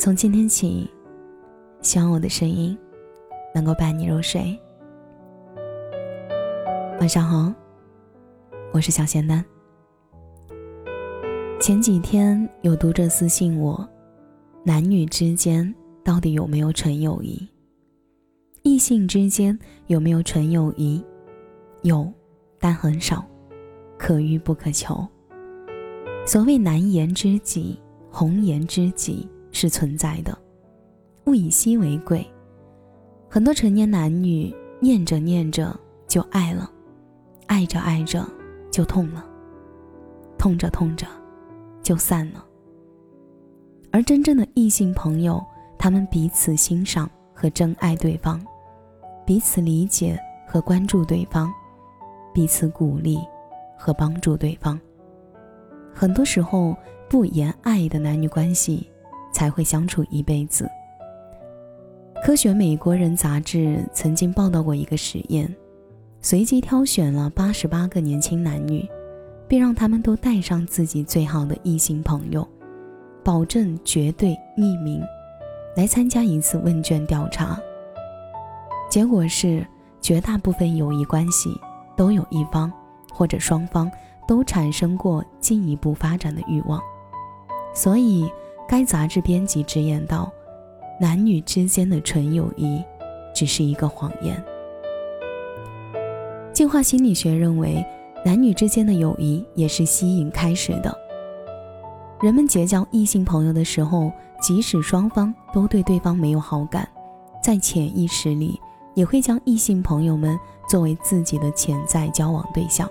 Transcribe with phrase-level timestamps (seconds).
[0.00, 0.88] 从今天起，
[1.82, 2.74] 希望我的声音
[3.54, 4.58] 能够伴你入睡。
[6.98, 7.52] 晚上好，
[8.72, 9.44] 我是小仙丹。
[11.60, 13.86] 前几天有读者私信我，
[14.64, 17.46] 男女之间到底有没有纯友谊？
[18.62, 19.56] 异性之间
[19.88, 21.04] 有没有纯友谊？
[21.82, 22.10] 有，
[22.58, 23.22] 但很少，
[23.98, 25.06] 可遇不可求。
[26.26, 27.78] 所谓难言之己，
[28.10, 29.28] 红颜知己。
[29.52, 30.36] 是存在的，
[31.26, 32.26] 物以稀为贵。
[33.28, 35.78] 很多成年男女念着念着
[36.08, 36.70] 就爱了，
[37.46, 38.26] 爱着爱着
[38.70, 39.24] 就痛了，
[40.36, 41.06] 痛着痛着
[41.82, 42.44] 就散了。
[43.92, 45.44] 而真正的异性朋友，
[45.78, 48.44] 他们彼此欣赏和珍爱对方，
[49.24, 51.52] 彼此理解和关注对方，
[52.34, 53.18] 彼此鼓励
[53.78, 54.80] 和帮助对方。
[55.94, 56.76] 很多时候，
[57.08, 58.89] 不言爱的男女关系。
[59.32, 60.68] 才会相处一辈子。
[62.22, 65.52] 科学美国人杂志曾经报道过一个实验，
[66.20, 68.86] 随机挑选了八十八个年轻男女，
[69.48, 72.46] 并让他们都带上自己最好的异性朋友，
[73.24, 75.02] 保证绝对匿名，
[75.74, 77.58] 来参加一次问卷调查。
[78.90, 79.66] 结果是，
[80.02, 81.50] 绝大部分友谊关系
[81.96, 82.70] 都有一方
[83.10, 83.90] 或者双方
[84.28, 86.78] 都产生过进一步发展的欲望，
[87.72, 88.30] 所以。
[88.70, 90.30] 该杂志编辑直言道
[91.00, 92.80] ：“男女之间的纯友谊，
[93.34, 94.40] 只是一个谎言。”
[96.54, 97.84] 进化心理学认为，
[98.24, 100.96] 男女之间的友谊也是吸引开始的。
[102.22, 106.88] 人们结交异性朋友的时候，即使双方都对对方没有好感，
[107.42, 108.56] 在潜意识里
[108.94, 112.88] 也会将异性朋友们作为自己的潜在交往对象。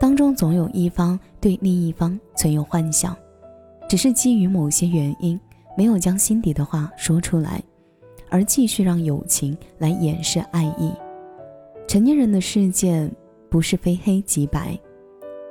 [0.00, 3.16] 当中总有一方对另一方存有幻想。
[3.92, 5.38] 只是基于某些原因，
[5.76, 7.62] 没有将心底的话说出来，
[8.30, 10.90] 而继续让友情来掩饰爱意。
[11.86, 13.06] 成年人的世界
[13.50, 14.80] 不是非黑即白，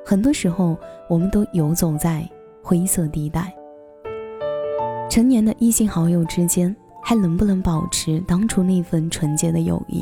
[0.03, 0.75] 很多时候
[1.07, 2.27] 我们都游走在
[2.63, 3.53] 灰色地带。
[5.07, 10.01] 成年的异性好友之间还能不能保持当初那份纯洁的友谊，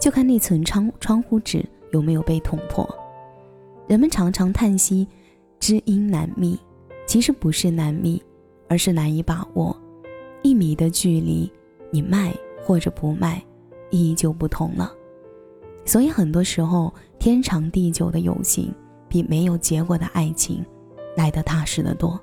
[0.00, 2.88] 就看那层窗窗户纸有没有被捅破。
[3.88, 5.08] 人们常常叹息，
[5.58, 6.56] 知音难觅。
[7.08, 8.22] 其实不是难觅，
[8.68, 9.74] 而是难以把握。
[10.42, 11.50] 一米的距离，
[11.90, 13.42] 你迈或者不迈，
[13.88, 14.92] 意义就不同了。
[15.86, 18.70] 所以很多时候，天长地久的友情，
[19.08, 20.62] 比没有结果的爱情
[21.16, 22.20] 来得踏实的多。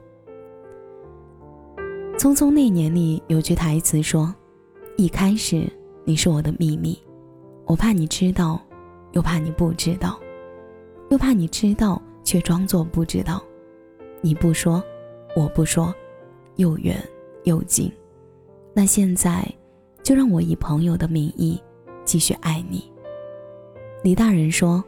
[2.20, 4.34] 《匆匆那年》里有句台词说
[4.98, 5.68] ：“一开始
[6.04, 6.96] 你是我的秘密，
[7.66, 8.62] 我怕你知道，
[9.14, 10.20] 又怕你不知道，
[11.10, 13.44] 又怕你知道却装作不知道。”
[14.26, 14.84] 你不说，
[15.36, 15.94] 我不说，
[16.56, 16.98] 又远
[17.44, 17.94] 又近。
[18.74, 19.48] 那现在，
[20.02, 21.62] 就让我以朋友的名义
[22.04, 22.92] 继续爱你。
[24.02, 24.84] 李大人说：“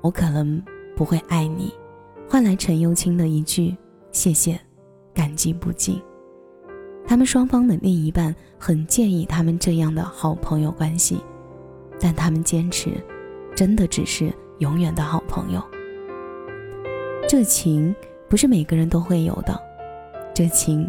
[0.00, 0.64] 我可能
[0.96, 1.70] 不会爱你。”
[2.26, 3.76] 换来陈幼卿的一句
[4.10, 4.58] “谢谢，
[5.12, 6.00] 感激不尽”。
[7.06, 11.20] 他们双方的另一半很介意他们这样的好朋友关系，
[12.00, 12.92] 但他们坚持，
[13.54, 15.62] 真的只是永远的好朋友。
[17.28, 17.94] 这情。
[18.28, 19.58] 不是每个人都会有的，
[20.34, 20.86] 这情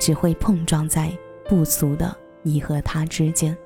[0.00, 1.08] 只会碰撞在
[1.48, 3.56] 不俗的你和他之间。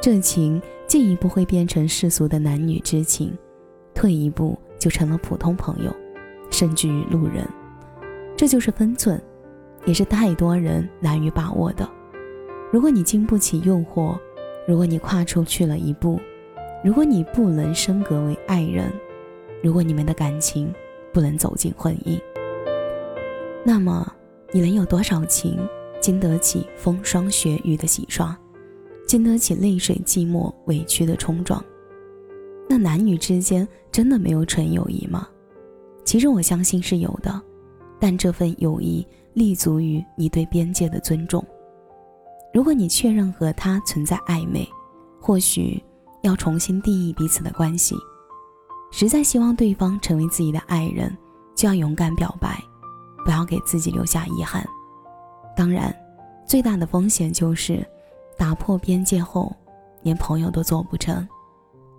[0.00, 3.36] 这情进一步会变成世俗的男女之情，
[3.92, 5.92] 退一步就成了普通朋友，
[6.48, 7.44] 甚至于路人。
[8.36, 9.20] 这就是分寸，
[9.84, 11.88] 也是太多人难于把握的。
[12.70, 14.16] 如果你经不起诱惑，
[14.68, 16.20] 如果你跨出去了一步，
[16.84, 18.92] 如果你不能升格为爱人，
[19.60, 20.72] 如果你们的感情。
[21.14, 22.20] 不能走进婚姻，
[23.64, 24.12] 那么
[24.52, 25.56] 你能有多少情
[26.00, 28.36] 经得起风霜雪雨的洗刷，
[29.06, 31.64] 经得起泪水寂寞委屈的冲撞？
[32.68, 35.28] 那男女之间真的没有纯友谊吗？
[36.04, 37.40] 其实我相信是有的，
[38.00, 41.44] 但这份友谊立足于你对边界的尊重。
[42.52, 44.68] 如果你确认和他存在暧昧，
[45.20, 45.80] 或许
[46.22, 47.94] 要重新定义彼此的关系。
[48.96, 51.12] 实在希望对方成为自己的爱人，
[51.56, 52.62] 就要勇敢表白，
[53.24, 54.64] 不要给自己留下遗憾。
[55.56, 55.92] 当然，
[56.46, 57.84] 最大的风险就是
[58.38, 59.52] 打破边界后，
[60.04, 61.26] 连朋友都做不成。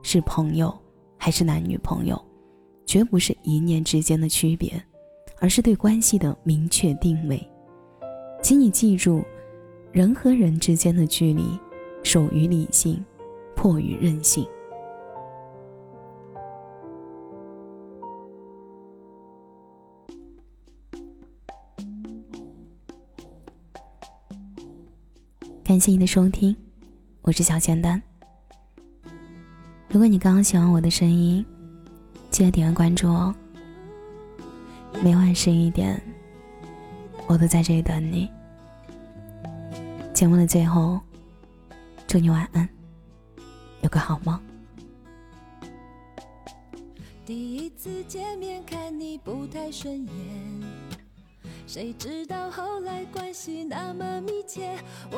[0.04, 0.74] 是朋友
[1.18, 2.18] 还是男女朋友，
[2.86, 4.82] 绝不是一念之间的区别，
[5.42, 7.46] 而是对关系的明确定位。
[8.42, 9.22] 请你记住，
[9.92, 11.60] 人和人之间的距离，
[12.04, 13.04] 守于理性，
[13.54, 14.48] 迫于任性。
[25.76, 26.56] 感谢你的收听，
[27.22, 28.02] 我是小简单。
[29.90, 31.46] 如果你刚刚喜欢我的声音，
[32.32, 33.36] 记得点个关注哦。
[35.04, 36.02] 每晚十一点，
[37.28, 38.32] 我都在这里等你。
[40.14, 40.98] 节目的最后，
[42.08, 42.70] 祝你晚安，
[43.82, 44.40] 有个好梦。
[47.26, 50.16] 第一次见面看你不太顺眼。
[51.68, 54.78] 谁知道后来关系那么密切，
[55.12, 55.18] 我